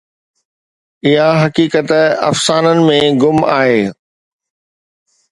اها 1.09 1.29
حقيقت 1.41 1.87
افسانن 2.29 2.77
۾ 2.87 2.97
گم 3.21 3.37
آهي. 3.59 3.83